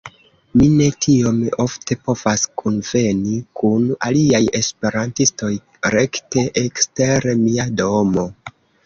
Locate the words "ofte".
1.63-1.97